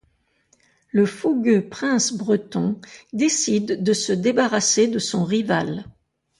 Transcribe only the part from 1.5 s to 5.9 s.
prince breton décide de se débarrasser de son rival.